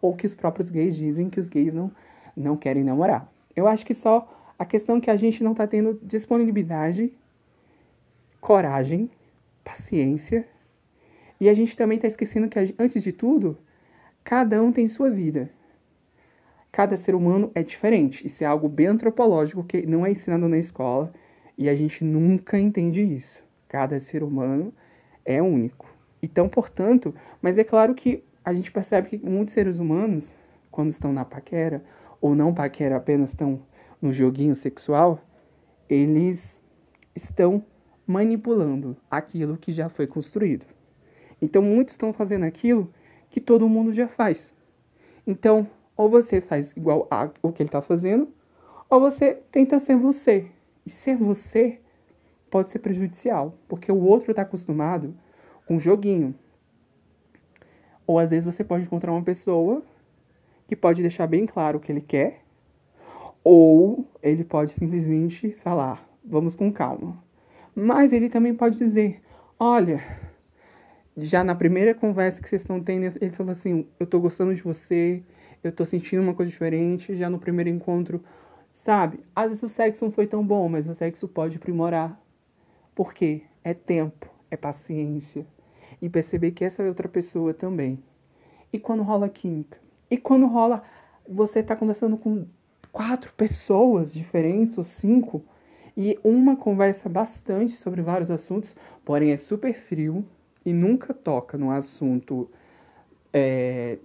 ou 0.02 0.14
que 0.16 0.26
os 0.26 0.34
próprios 0.34 0.70
gays 0.70 0.96
dizem 0.96 1.30
que 1.30 1.40
os 1.40 1.48
gays 1.48 1.74
não, 1.74 1.92
não 2.36 2.58
querem 2.58 2.84
namorar. 2.84 3.32
Eu 3.56 3.68
acho 3.68 3.86
que 3.86 3.94
só 3.94 4.28
a 4.58 4.66
questão 4.66 4.98
é 4.98 5.02
que 5.02 5.10
a 5.10 5.16
gente 5.16 5.44
não 5.44 5.52
está 5.52 5.66
tendo 5.66 6.00
disponibilidade, 6.04 7.14
coragem, 8.42 9.10
paciência, 9.64 10.48
e 11.40 11.50
a 11.50 11.54
gente 11.54 11.76
também 11.76 11.98
está 11.98 12.08
esquecendo 12.08 12.48
que, 12.48 12.60
antes 12.80 13.04
de 13.04 13.12
tudo, 13.12 13.58
cada 14.24 14.62
um 14.62 14.72
tem 14.72 14.88
sua 14.88 15.10
vida. 15.10 15.50
Cada 16.72 16.98
ser 16.98 17.14
humano 17.14 17.52
é 17.54 17.62
diferente. 17.62 18.26
Isso 18.26 18.44
é 18.44 18.48
algo 18.48 18.68
bem 18.68 18.88
antropológico 18.88 19.64
que 19.64 19.86
não 19.86 20.06
é 20.06 20.12
ensinado 20.12 20.48
na 20.48 20.58
escola 20.58 21.14
e 21.58 21.70
a 21.70 21.76
gente 21.76 22.04
nunca 22.04 22.58
entende 22.58 23.02
isso. 23.02 23.44
Cada 23.68 24.00
ser 24.00 24.24
humano 24.24 24.74
é 25.26 25.42
único. 25.42 25.86
Então, 26.22 26.48
portanto, 26.48 27.14
mas 27.42 27.58
é 27.58 27.64
claro 27.64 27.94
que 27.94 28.24
a 28.44 28.54
gente 28.54 28.72
percebe 28.72 29.10
que 29.10 29.18
muitos 29.18 29.54
seres 29.54 29.78
humanos, 29.78 30.34
quando 30.72 30.90
estão 30.90 31.14
na 31.14 31.26
paquera, 31.26 31.84
ou 32.20 32.34
não 32.34 32.54
paquera, 32.54 32.96
apenas 32.96 33.30
estão 33.30 33.62
no 34.02 34.12
joguinho 34.12 34.56
sexual, 34.56 35.20
eles 35.90 36.62
estão 37.16 37.64
manipulando 38.06 38.98
aquilo 39.10 39.58
que 39.58 39.72
já 39.72 39.90
foi 39.90 40.08
construído. 40.08 40.66
Então, 41.42 41.62
muitos 41.62 41.94
estão 41.94 42.14
fazendo 42.14 42.44
aquilo 42.44 42.92
que 43.30 43.42
todo 43.42 43.68
mundo 43.68 43.92
já 43.92 44.08
faz. 44.08 44.54
Então, 45.26 45.68
ou 45.96 46.10
você 46.10 46.42
faz 46.42 46.72
igual 46.76 47.08
a, 47.10 47.30
o 47.42 47.52
que 47.52 47.62
ele 47.62 47.70
está 47.70 47.82
fazendo, 47.82 48.28
ou 48.90 49.00
você 49.00 49.36
tenta 49.52 49.80
ser 49.80 49.96
você. 49.96 50.48
E 50.86 50.90
ser 50.90 51.16
você 51.16 51.80
pode 52.50 52.70
ser 52.70 52.80
prejudicial, 52.80 53.58
porque 53.68 53.92
o 53.92 54.04
outro 54.04 54.32
está 54.32 54.44
acostumado 54.44 55.16
com 55.66 55.76
um 55.76 55.80
joguinho. 55.80 56.36
Ou 58.06 58.20
às 58.20 58.30
vezes 58.30 58.46
você 58.46 58.64
pode 58.64 58.84
encontrar 58.84 59.12
uma 59.12 59.24
pessoa 59.24 59.82
que 60.68 60.76
pode 60.76 61.02
deixar 61.02 61.26
bem 61.26 61.46
claro 61.46 61.78
o 61.78 61.82
que 61.82 61.92
ele 61.92 62.02
quer, 62.02 62.42
ou 63.44 64.06
ele 64.22 64.44
pode 64.44 64.72
simplesmente 64.72 65.52
falar, 65.52 66.08
vamos 66.24 66.56
com 66.56 66.72
calma. 66.72 67.18
Mas 67.76 68.14
ele 68.14 68.30
também 68.30 68.54
pode 68.54 68.78
dizer, 68.78 69.22
olha, 69.60 70.02
já 71.18 71.44
na 71.44 71.54
primeira 71.54 71.94
conversa 71.94 72.42
que 72.42 72.50
vocês 72.50 72.62
estão 72.62 72.82
tendo, 72.82 73.06
ele 73.22 73.32
falou 73.32 73.52
assim: 73.52 73.88
Eu 74.00 74.08
tô 74.08 74.20
gostando 74.20 74.54
de 74.54 74.62
você, 74.62 75.24
eu 75.64 75.72
tô 75.72 75.86
sentindo 75.86 76.22
uma 76.22 76.34
coisa 76.34 76.52
diferente. 76.52 77.16
Já 77.16 77.30
no 77.30 77.40
primeiro 77.40 77.70
encontro, 77.70 78.24
sabe? 78.74 79.20
Às 79.36 79.50
vezes 79.50 79.64
o 79.64 79.70
sexo 79.70 80.06
não 80.06 80.12
foi 80.12 80.28
tão 80.28 80.46
bom, 80.46 80.68
mas 80.68 80.88
o 80.88 80.96
sexo 80.96 81.28
pode 81.28 81.58
aprimorar. 81.58 82.20
Por 82.96 83.14
quê? 83.14 83.44
É 83.64 83.74
tempo, 83.74 84.28
é 84.50 84.58
paciência. 84.58 85.46
E 86.02 86.10
perceber 86.10 86.52
que 86.52 86.66
essa 86.66 86.84
é 86.84 86.88
outra 86.88 87.08
pessoa 87.08 87.54
também. 87.54 88.04
E 88.72 88.80
quando 88.80 89.04
rola 89.04 89.30
química? 89.30 89.78
E 90.10 90.18
quando 90.18 90.48
rola. 90.48 90.84
Você 91.26 91.64
tá 91.64 91.74
conversando 91.74 92.18
com 92.18 92.46
quatro 92.92 93.32
pessoas 93.32 94.14
diferentes, 94.14 94.78
ou 94.78 94.84
cinco, 94.84 95.42
e 95.96 96.20
uma 96.24 96.56
conversa 96.56 97.08
bastante 97.08 97.74
sobre 97.74 98.02
vários 98.02 98.32
assuntos, 98.32 98.76
porém 99.06 99.32
é 99.32 99.38
super 99.38 99.74
frio 99.74 100.26
e 100.66 100.74
nunca 100.74 101.14
toca 101.14 101.58
no 101.58 101.72
assunto 101.72 102.50
é, 103.32 103.98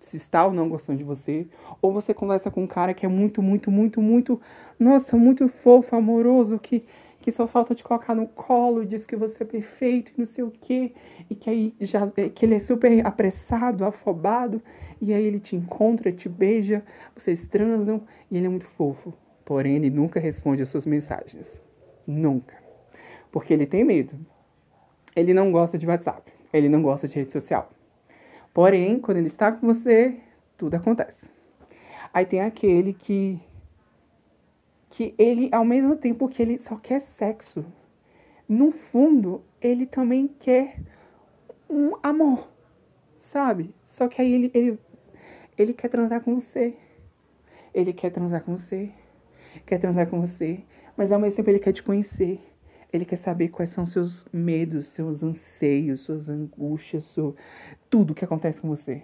se 0.00 0.16
está 0.16 0.44
ou 0.44 0.52
não 0.52 0.68
gostando 0.68 0.98
de 0.98 1.04
você, 1.04 1.46
ou 1.80 1.92
você 1.92 2.12
conversa 2.12 2.50
com 2.50 2.62
um 2.62 2.66
cara 2.66 2.92
que 2.92 3.06
é 3.06 3.08
muito, 3.08 3.42
muito, 3.42 3.70
muito, 3.70 4.02
muito, 4.02 4.40
nossa, 4.78 5.16
muito 5.16 5.48
fofo, 5.48 5.96
amoroso, 5.96 6.58
que, 6.58 6.84
que 7.20 7.30
só 7.30 7.46
falta 7.46 7.74
te 7.74 7.82
colocar 7.82 8.14
no 8.14 8.26
colo 8.26 8.82
e 8.82 8.86
diz 8.86 9.06
que 9.06 9.16
você 9.16 9.42
é 9.42 9.46
perfeito 9.46 10.12
e 10.16 10.20
não 10.20 10.26
sei 10.26 10.44
o 10.44 10.50
quê, 10.50 10.92
e 11.30 11.34
que 11.34 11.48
aí 11.48 11.74
já 11.80 12.10
é, 12.16 12.28
que 12.28 12.44
ele 12.44 12.54
é 12.54 12.60
super 12.60 13.04
apressado, 13.06 13.84
afobado, 13.84 14.60
e 15.00 15.12
aí 15.12 15.24
ele 15.24 15.40
te 15.40 15.56
encontra, 15.56 16.12
te 16.12 16.28
beija, 16.28 16.84
vocês 17.14 17.46
transam 17.46 18.02
e 18.30 18.36
ele 18.36 18.46
é 18.46 18.50
muito 18.50 18.66
fofo. 18.66 19.14
Porém, 19.44 19.76
ele 19.76 19.90
nunca 19.90 20.18
responde 20.18 20.62
as 20.62 20.68
suas 20.68 20.86
mensagens. 20.86 21.60
Nunca. 22.06 22.54
Porque 23.30 23.52
ele 23.52 23.66
tem 23.66 23.84
medo 23.84 24.18
ele 25.14 25.32
não 25.32 25.52
gosta 25.52 25.78
de 25.78 25.86
WhatsApp, 25.86 26.32
ele 26.52 26.68
não 26.68 26.82
gosta 26.82 27.06
de 27.06 27.14
rede 27.14 27.32
social. 27.32 27.70
Porém, 28.52 28.98
quando 28.98 29.18
ele 29.18 29.28
está 29.28 29.52
com 29.52 29.66
você, 29.66 30.16
tudo 30.56 30.74
acontece. 30.74 31.28
Aí 32.12 32.26
tem 32.26 32.40
aquele 32.40 32.92
que 32.92 33.40
que 34.90 35.12
ele 35.18 35.48
ao 35.52 35.64
mesmo 35.64 35.96
tempo 35.96 36.28
que 36.28 36.40
ele 36.40 36.56
só 36.56 36.76
quer 36.76 37.00
sexo, 37.00 37.64
no 38.48 38.70
fundo, 38.70 39.42
ele 39.60 39.86
também 39.86 40.28
quer 40.28 40.78
um 41.68 41.96
amor, 42.00 42.48
sabe? 43.20 43.74
Só 43.84 44.06
que 44.06 44.22
aí 44.22 44.32
ele 44.32 44.50
ele, 44.54 44.78
ele 45.58 45.72
quer 45.72 45.88
transar 45.88 46.20
com 46.20 46.36
você. 46.40 46.74
Ele 47.72 47.92
quer 47.92 48.10
transar 48.10 48.42
com 48.44 48.56
você. 48.56 48.92
Quer 49.66 49.78
transar 49.78 50.06
com 50.08 50.20
você, 50.20 50.60
mas 50.96 51.10
ao 51.12 51.18
mesmo 51.18 51.36
tempo 51.36 51.50
ele 51.50 51.58
quer 51.58 51.72
te 51.72 51.82
conhecer. 51.82 52.40
Ele 52.92 53.04
quer 53.04 53.16
saber 53.16 53.48
quais 53.48 53.70
são 53.70 53.84
seus 53.84 54.24
medos, 54.32 54.86
seus 54.88 55.22
anseios, 55.22 56.02
suas 56.02 56.28
angústias, 56.28 57.04
seu... 57.04 57.34
tudo 57.90 58.14
que 58.14 58.24
acontece 58.24 58.60
com 58.60 58.68
você. 58.68 59.02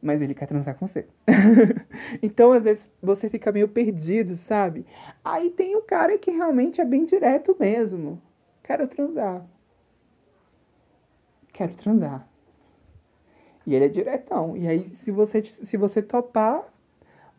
Mas 0.00 0.22
ele 0.22 0.34
quer 0.34 0.46
transar 0.46 0.76
com 0.76 0.86
você. 0.86 1.06
então, 2.22 2.52
às 2.52 2.62
vezes, 2.62 2.90
você 3.02 3.28
fica 3.28 3.50
meio 3.50 3.66
perdido, 3.66 4.36
sabe? 4.36 4.86
Aí 5.24 5.50
tem 5.50 5.74
o 5.74 5.82
cara 5.82 6.16
que 6.18 6.30
realmente 6.30 6.80
é 6.80 6.84
bem 6.84 7.04
direto 7.04 7.56
mesmo. 7.58 8.22
Quero 8.62 8.86
transar. 8.86 9.44
Quero 11.52 11.74
transar. 11.74 12.28
E 13.66 13.74
ele 13.74 13.86
é 13.86 13.88
diretão. 13.88 14.56
E 14.56 14.68
aí, 14.68 14.90
se 14.94 15.10
você, 15.10 15.42
se 15.42 15.76
você 15.76 16.02
topar, 16.02 16.62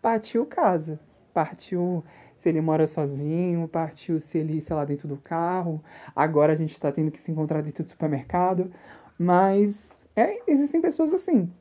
partiu 0.01 0.45
casa. 0.45 0.99
Partiu 1.35 2.01
se 2.37 2.47
ele 2.47 2.61
mora 2.61 2.87
sozinho, 2.87 3.67
partiu 3.67 4.21
se 4.21 4.37
ele, 4.37 4.61
sei 4.61 4.73
lá, 4.73 4.85
dentro 4.85 5.05
do 5.05 5.17
carro. 5.17 5.83
Agora 6.15 6.53
a 6.53 6.55
gente 6.55 6.71
está 6.71 6.93
tendo 6.93 7.11
que 7.11 7.19
se 7.19 7.29
encontrar 7.29 7.61
dentro 7.61 7.83
do 7.83 7.89
supermercado. 7.89 8.71
Mas 9.19 9.75
é, 10.15 10.39
existem 10.49 10.79
pessoas 10.79 11.13
assim. 11.13 11.51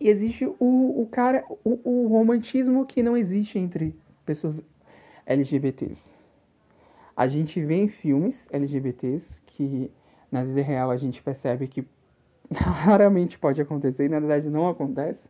E 0.00 0.08
existe 0.08 0.46
o, 0.46 1.02
o 1.02 1.08
cara, 1.10 1.44
o, 1.64 1.80
o 1.82 2.06
romantismo 2.06 2.86
que 2.86 3.02
não 3.02 3.16
existe 3.16 3.58
entre 3.58 3.98
pessoas 4.24 4.62
LGBTs. 5.26 6.12
A 7.16 7.26
gente 7.26 7.60
vê 7.60 7.74
em 7.74 7.88
filmes 7.88 8.46
LGBTs 8.52 9.40
que 9.44 9.90
na 10.30 10.44
vida 10.44 10.62
real 10.62 10.92
a 10.92 10.96
gente 10.96 11.20
percebe 11.20 11.66
que 11.66 11.84
raramente 12.54 13.40
pode 13.40 13.60
acontecer 13.60 14.04
e 14.04 14.08
na 14.08 14.20
verdade 14.20 14.48
não 14.48 14.68
acontece. 14.68 15.28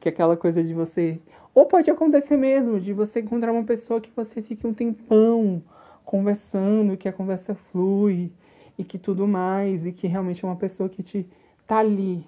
Que 0.00 0.08
é 0.08 0.12
aquela 0.12 0.38
coisa 0.38 0.64
de 0.64 0.72
você. 0.72 1.20
Ou 1.54 1.66
pode 1.66 1.90
acontecer 1.90 2.36
mesmo, 2.36 2.80
de 2.80 2.92
você 2.92 3.20
encontrar 3.20 3.52
uma 3.52 3.64
pessoa 3.64 4.00
que 4.00 4.10
você 4.14 4.42
fique 4.42 4.66
um 4.66 4.74
tempão 4.74 5.62
conversando, 6.04 6.96
que 6.96 7.08
a 7.08 7.12
conversa 7.12 7.54
flui 7.54 8.32
e 8.76 8.82
que 8.82 8.98
tudo 8.98 9.26
mais, 9.28 9.86
e 9.86 9.92
que 9.92 10.06
realmente 10.06 10.44
é 10.44 10.48
uma 10.48 10.56
pessoa 10.56 10.88
que 10.88 11.02
te 11.02 11.26
tá 11.66 11.78
ali. 11.78 12.24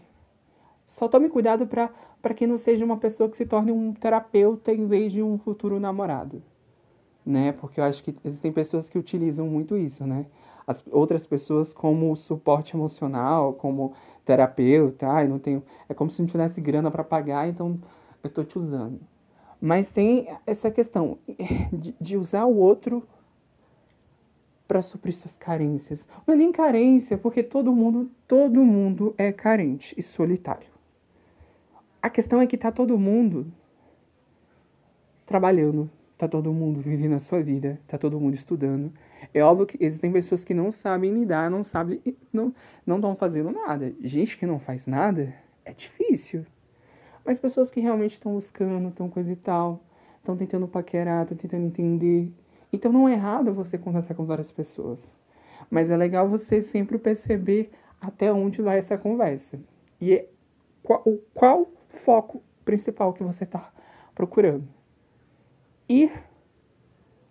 Só 0.86 1.08
tome 1.08 1.28
cuidado 1.28 1.66
para 1.66 2.34
que 2.34 2.46
não 2.46 2.56
seja 2.56 2.84
uma 2.84 2.96
pessoa 2.96 3.28
que 3.28 3.36
se 3.36 3.44
torne 3.44 3.72
um 3.72 3.92
terapeuta 3.92 4.72
em 4.72 4.86
vez 4.86 5.12
de 5.12 5.22
um 5.22 5.36
futuro 5.38 5.80
namorado, 5.80 6.40
né? 7.24 7.52
Porque 7.52 7.80
eu 7.80 7.84
acho 7.84 8.04
que 8.04 8.14
existem 8.24 8.52
pessoas 8.52 8.88
que 8.88 8.98
utilizam 8.98 9.46
muito 9.48 9.76
isso, 9.76 10.06
né? 10.06 10.26
as 10.66 10.82
outras 10.90 11.26
pessoas 11.26 11.72
como 11.72 12.14
suporte 12.16 12.74
emocional, 12.74 13.52
como 13.54 13.94
terapeuta, 14.24 15.06
ai, 15.06 15.28
não 15.28 15.38
tenho, 15.38 15.62
é 15.88 15.94
como 15.94 16.10
se 16.10 16.20
não 16.20 16.26
tivesse 16.26 16.60
grana 16.60 16.90
para 16.90 17.04
pagar, 17.04 17.48
então 17.48 17.78
eu 18.22 18.28
tô 18.28 18.42
te 18.42 18.58
usando. 18.58 19.00
Mas 19.60 19.90
tem 19.90 20.28
essa 20.46 20.70
questão 20.70 21.18
de, 21.72 21.94
de 22.00 22.16
usar 22.16 22.44
o 22.44 22.56
outro 22.56 23.06
para 24.66 24.82
suprir 24.82 25.14
suas 25.14 25.36
carências. 25.36 26.06
Não 26.26 26.36
nem 26.36 26.52
carência, 26.52 27.16
porque 27.16 27.42
todo 27.42 27.72
mundo, 27.72 28.10
todo 28.26 28.64
mundo 28.64 29.14
é 29.16 29.32
carente 29.32 29.94
e 29.96 30.02
solitário. 30.02 30.68
A 32.02 32.10
questão 32.10 32.40
é 32.40 32.46
que 32.46 32.56
tá 32.56 32.70
todo 32.70 32.98
mundo 32.98 33.46
trabalhando, 35.24 35.90
tá 36.16 36.28
todo 36.28 36.52
mundo 36.52 36.80
vivendo 36.80 37.14
a 37.14 37.18
sua 37.18 37.42
vida, 37.42 37.80
tá 37.86 37.98
todo 37.98 38.20
mundo 38.20 38.34
estudando. 38.34 38.92
É 39.32 39.42
óbvio 39.42 39.66
que 39.66 39.84
existem 39.84 40.12
pessoas 40.12 40.44
que 40.44 40.54
não 40.54 40.70
sabem 40.70 41.12
lidar, 41.12 41.50
não 41.50 41.64
sabem, 41.64 42.00
não 42.32 42.54
não 42.86 42.96
estão 42.96 43.16
fazendo 43.16 43.50
nada. 43.50 43.92
Gente 44.00 44.36
que 44.36 44.46
não 44.46 44.58
faz 44.58 44.86
nada 44.86 45.34
é 45.64 45.72
difícil. 45.72 46.46
Mas 47.26 47.40
pessoas 47.40 47.70
que 47.70 47.80
realmente 47.80 48.12
estão 48.12 48.32
buscando, 48.32 48.88
estão 48.88 49.10
coisa 49.10 49.32
e 49.32 49.36
tal, 49.36 49.82
estão 50.18 50.36
tentando 50.36 50.68
paquerar, 50.68 51.24
estão 51.24 51.36
tentando 51.36 51.66
entender. 51.66 52.32
Então 52.72 52.92
não 52.92 53.08
é 53.08 53.14
errado 53.14 53.52
você 53.52 53.76
conversar 53.76 54.14
com 54.14 54.24
várias 54.24 54.52
pessoas. 54.52 55.12
Mas 55.68 55.90
é 55.90 55.96
legal 55.96 56.28
você 56.28 56.62
sempre 56.62 56.98
perceber 56.98 57.72
até 58.00 58.32
onde 58.32 58.62
vai 58.62 58.78
essa 58.78 58.96
conversa. 58.96 59.58
E 60.00 60.14
é 60.14 60.28
qual, 60.84 61.02
qual 61.34 61.68
foco 61.88 62.40
principal 62.64 63.12
que 63.12 63.24
você 63.24 63.42
está 63.42 63.72
procurando 64.14 64.68
ir 65.88 66.12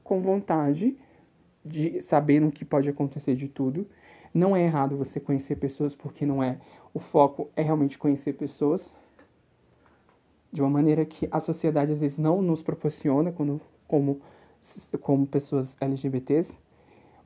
com 0.04 0.22
vontade, 0.22 0.98
de 1.64 2.02
sabendo 2.02 2.52
que 2.52 2.64
pode 2.64 2.90
acontecer 2.90 3.36
de 3.36 3.48
tudo. 3.48 3.88
Não 4.34 4.56
é 4.56 4.64
errado 4.64 4.98
você 4.98 5.20
conhecer 5.20 5.56
pessoas, 5.56 5.96
porque 5.96 6.26
não 6.26 6.44
é. 6.44 6.60
O 6.94 7.00
foco 7.00 7.50
é 7.56 7.62
realmente 7.62 7.98
conhecer 7.98 8.34
pessoas 8.34 8.94
de 10.56 10.62
uma 10.62 10.70
maneira 10.70 11.04
que 11.06 11.28
a 11.30 11.40
sociedade 11.42 11.92
às 11.92 12.00
vezes 12.00 12.18
não 12.18 12.42
nos 12.42 12.62
proporciona 12.62 13.30
quando, 13.30 13.60
como, 13.86 14.22
como 15.02 15.28
pessoas 15.28 15.76
LGBTs. 15.82 16.58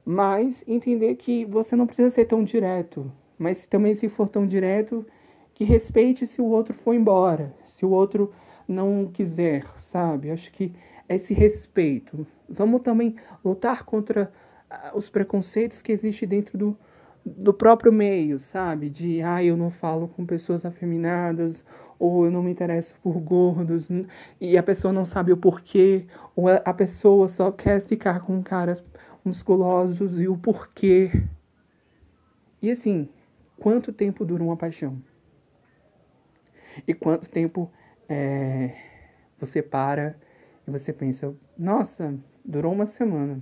Mas 0.04 0.64
entender 0.68 1.16
que 1.16 1.46
você 1.46 1.76
não 1.76 1.86
precisa 1.86 2.10
ser 2.10 2.26
tão 2.26 2.44
direto. 2.44 3.10
Mas 3.38 3.68
também, 3.68 3.94
se 3.94 4.10
for 4.10 4.28
tão 4.28 4.48
direto, 4.48 5.06
que 5.54 5.64
respeite 5.64 6.26
se 6.26 6.42
o 6.42 6.46
outro 6.46 6.74
for 6.74 6.96
embora. 6.96 7.54
Se 7.66 7.86
o 7.86 7.92
outro 7.92 8.34
não 8.68 9.12
quiser, 9.14 9.64
sabe? 9.78 10.32
Acho 10.32 10.52
que 10.52 10.74
esse 11.08 11.32
respeito. 11.32 12.26
Vamos 12.50 12.82
também 12.82 13.16
lutar 13.46 13.86
contra 13.86 14.34
ah, 14.68 14.92
os 14.96 15.08
preconceitos 15.08 15.84
que 15.84 15.92
existem 15.92 16.28
dentro 16.28 16.58
do, 16.58 16.78
do 17.26 17.54
próprio 17.54 17.92
meio, 17.92 18.40
sabe? 18.40 18.90
De, 18.90 19.22
ah, 19.22 19.44
eu 19.44 19.58
não 19.58 19.70
falo 19.70 20.08
com 20.08 20.26
pessoas 20.26 20.66
afeminadas, 20.66 21.64
ou 21.98 22.26
eu 22.26 22.32
não 22.32 22.42
me 22.42 22.52
interesso 22.52 22.96
por 23.04 23.20
gordos, 23.20 23.88
e 24.40 24.58
a 24.58 24.64
pessoa 24.64 24.94
não 24.94 25.06
sabe 25.06 25.32
o 25.34 25.38
porquê, 25.38 26.06
ou 26.36 26.48
a 26.48 26.74
pessoa 26.74 27.28
só 27.28 27.52
quer 27.52 27.82
ficar 27.82 28.22
com 28.22 28.42
caras 28.42 28.84
musculosos 29.24 30.20
e 30.20 30.28
o 30.28 30.38
porquê. 30.38 31.12
E 32.62 32.72
assim, 32.72 33.10
quanto 33.58 33.92
tempo 33.92 34.26
dura 34.26 34.44
uma 34.44 34.58
paixão? 34.58 35.02
E 36.88 36.94
quanto 36.94 37.30
tempo 37.30 37.70
é, 38.08 38.76
você 39.38 39.62
para 39.62 40.16
e 40.68 40.72
você 40.72 40.94
pensa, 40.94 41.34
nossa, 41.58 42.18
durou 42.44 42.72
uma 42.72 42.86
semana. 42.86 43.42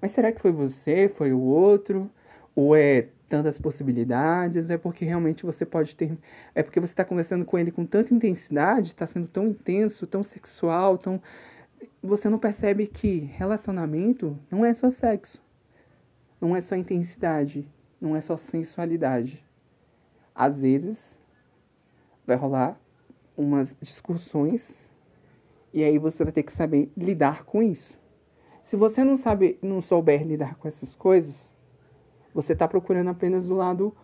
Mas 0.00 0.10
será 0.10 0.32
que 0.32 0.40
foi 0.40 0.52
você? 0.52 1.08
Foi 1.08 1.32
o 1.32 1.40
outro? 1.40 2.10
Ou 2.56 2.74
é 2.74 3.08
tantas 3.28 3.58
possibilidades? 3.58 4.70
É 4.70 4.78
porque 4.78 5.04
realmente 5.04 5.44
você 5.44 5.66
pode 5.66 5.94
ter. 5.94 6.16
É 6.54 6.62
porque 6.62 6.80
você 6.80 6.92
está 6.92 7.04
conversando 7.04 7.44
com 7.44 7.58
ele 7.58 7.70
com 7.70 7.84
tanta 7.84 8.14
intensidade, 8.14 8.88
está 8.88 9.06
sendo 9.06 9.28
tão 9.28 9.48
intenso, 9.48 10.06
tão 10.06 10.24
sexual, 10.24 10.96
tão. 10.96 11.20
Você 12.02 12.30
não 12.30 12.38
percebe 12.38 12.86
que 12.86 13.18
relacionamento 13.18 14.38
não 14.50 14.64
é 14.64 14.72
só 14.72 14.90
sexo, 14.90 15.40
não 16.40 16.56
é 16.56 16.60
só 16.62 16.74
intensidade, 16.74 17.68
não 18.00 18.16
é 18.16 18.20
só 18.22 18.36
sensualidade. 18.36 19.44
Às 20.34 20.58
vezes 20.58 21.18
vai 22.26 22.36
rolar 22.36 22.80
umas 23.36 23.76
discussões 23.80 24.82
e 25.72 25.84
aí 25.84 25.98
você 25.98 26.24
vai 26.24 26.32
ter 26.32 26.42
que 26.42 26.52
saber 26.52 26.90
lidar 26.96 27.44
com 27.44 27.62
isso. 27.62 27.94
Se 28.62 28.76
você 28.76 29.04
não 29.04 29.16
sabe, 29.16 29.58
não 29.62 29.82
souber 29.82 30.26
lidar 30.26 30.56
com 30.56 30.66
essas 30.66 30.94
coisas, 30.94 31.54
você 32.36 32.52
está 32.52 32.68
procurando 32.68 33.08
apenas 33.08 33.48
do 33.48 33.54
lado 33.54 33.96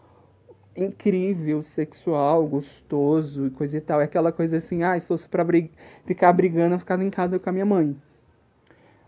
incrível, 0.75 1.62
sexual, 1.62 2.47
gostoso 2.47 3.47
e 3.47 3.51
coisa 3.51 3.77
e 3.77 3.81
tal. 3.81 4.01
É 4.01 4.05
aquela 4.05 4.33
coisa 4.33 4.57
assim, 4.57 4.83
ah, 4.83 4.99
se 4.99 5.07
fosse 5.07 5.29
pra 5.29 5.45
brig 5.45 5.71
ficar 6.07 6.33
brigando, 6.33 6.75
eu 6.75 7.03
em 7.03 7.11
casa 7.11 7.39
com 7.39 7.51
a 7.51 7.53
minha 7.53 7.67
mãe. 7.67 7.95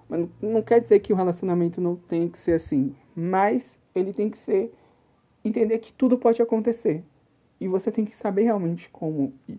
Mas 0.06 0.28
não 0.42 0.60
quer 0.60 0.78
dizer 0.78 1.00
que 1.00 1.10
o 1.10 1.16
relacionamento 1.16 1.80
não 1.80 1.96
tem 1.96 2.28
que 2.28 2.38
ser 2.38 2.52
assim. 2.52 2.94
Mas 3.16 3.78
ele 3.94 4.12
tem 4.12 4.28
que 4.28 4.36
ser. 4.36 4.70
Entender 5.42 5.78
que 5.78 5.90
tudo 5.90 6.18
pode 6.18 6.42
acontecer. 6.42 7.02
E 7.58 7.66
você 7.66 7.90
tem 7.90 8.04
que 8.04 8.14
saber 8.14 8.42
realmente 8.42 8.90
como 8.90 9.32
ir. 9.48 9.58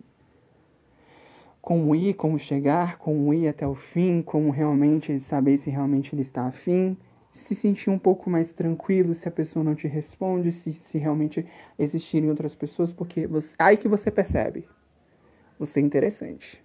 Como 1.60 1.92
ir, 1.96 2.14
como 2.14 2.38
chegar, 2.38 2.98
como 2.98 3.34
ir 3.34 3.48
até 3.48 3.66
o 3.66 3.74
fim, 3.74 4.22
como 4.22 4.50
realmente 4.50 5.18
saber 5.18 5.56
se 5.56 5.70
realmente 5.70 6.14
ele 6.14 6.22
está 6.22 6.46
afim 6.46 6.96
se 7.36 7.54
sentir 7.54 7.90
um 7.90 7.98
pouco 7.98 8.28
mais 8.28 8.52
tranquilo 8.52 9.14
se 9.14 9.28
a 9.28 9.30
pessoa 9.30 9.64
não 9.64 9.74
te 9.74 9.86
responde, 9.86 10.52
se, 10.52 10.72
se 10.74 10.98
realmente 10.98 11.46
existirem 11.78 12.28
outras 12.28 12.54
pessoas, 12.54 12.92
porque 12.92 13.26
você, 13.26 13.54
aí 13.58 13.76
que 13.76 13.88
você 13.88 14.10
percebe. 14.10 14.68
Você 15.58 15.80
é 15.80 15.82
interessante. 15.82 16.62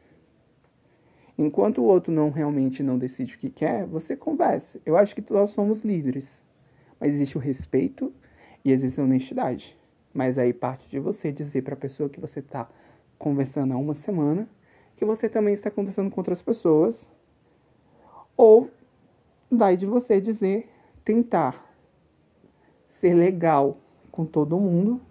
Enquanto 1.38 1.82
o 1.82 1.86
outro 1.86 2.12
não 2.12 2.30
realmente 2.30 2.84
não 2.84 2.98
decide 2.98 3.36
o 3.36 3.40
que 3.40 3.50
quer, 3.50 3.86
você 3.86 4.16
conversa. 4.16 4.80
Eu 4.86 4.98
acho 4.98 5.16
que 5.16 5.24
nós 5.32 5.52
somos 5.52 5.82
livres. 5.82 6.46
Mas 7.00 7.14
existe 7.14 7.38
o 7.38 7.42
respeito 7.42 8.14
e 8.64 8.72
existe 8.72 9.00
a 9.00 9.04
honestidade. 9.04 9.78
Mas 10.14 10.38
aí 10.38 10.54
parte 10.54 10.90
de 10.90 11.00
você 11.00 11.32
dizer 11.32 11.64
para 11.64 11.74
a 11.74 11.78
pessoa 11.78 12.10
que 12.10 12.20
você 12.20 12.40
está 12.40 12.70
conversando 13.18 13.74
há 13.74 13.78
uma 13.78 13.94
semana 13.94 14.48
que 15.02 15.06
você 15.06 15.28
também 15.28 15.52
está 15.52 15.72
conversando 15.72 16.12
com 16.12 16.20
outras 16.20 16.44
pessoas. 16.44 17.10
Ou 18.38 18.70
daí 19.58 19.78
de 19.78 19.86
você 19.86 20.22
dizer, 20.22 20.70
tentar 21.04 21.72
ser 22.88 23.14
legal 23.14 23.78
com 24.12 24.26
todo 24.26 24.60
mundo 24.60 25.02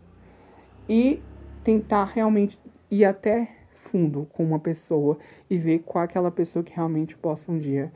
e 0.88 1.20
tentar 1.64 2.04
realmente 2.04 2.58
ir 2.90 3.04
até 3.04 3.56
fundo 3.70 4.26
com 4.32 4.44
uma 4.44 4.58
pessoa 4.58 5.18
e 5.48 5.58
ver 5.58 5.80
qual 5.80 6.02
é 6.02 6.04
aquela 6.04 6.30
pessoa 6.30 6.62
que 6.62 6.74
realmente 6.74 7.16
possa 7.16 7.50
um 7.50 7.58
dia 7.58 7.92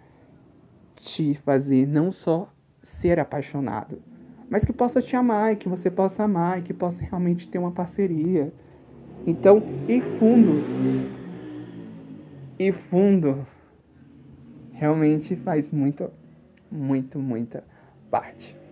te 0.96 1.34
fazer 1.34 1.86
não 1.86 2.10
só 2.10 2.52
ser 2.82 3.18
apaixonado, 3.18 4.02
mas 4.48 4.64
que 4.64 4.72
possa 4.72 5.00
te 5.00 5.16
amar 5.16 5.56
que 5.56 5.68
você 5.68 5.90
possa 5.90 6.24
amar 6.24 6.62
que 6.62 6.72
possa 6.72 7.00
realmente 7.00 7.48
ter 7.48 7.58
uma 7.58 7.72
parceria. 7.72 8.52
Então, 9.26 9.62
ir 9.88 10.02
fundo. 10.02 10.52
Ir 12.58 12.72
fundo 12.72 13.46
realmente 14.72 15.34
faz 15.36 15.70
muito 15.70 16.10
muito, 16.74 17.18
muita 17.18 17.64
parte. 18.10 18.63